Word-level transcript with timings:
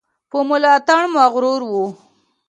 په 0.29 0.37
ملاتړ 0.49 1.03
مغرور 1.15 1.61
وو. 1.71 1.85